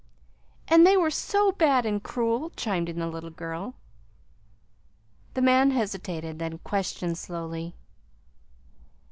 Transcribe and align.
"And 0.67 0.83
they 0.83 0.97
were 0.97 1.11
so 1.11 1.51
bad 1.51 1.85
and 1.85 2.01
cruel," 2.01 2.49
chimed 2.55 2.89
in 2.89 2.97
the 2.97 3.05
little 3.05 3.29
girl. 3.29 3.75
The 5.35 5.43
man 5.43 5.69
hesitated, 5.69 6.39
then 6.39 6.57
questioned 6.63 7.19
slowly. 7.19 7.75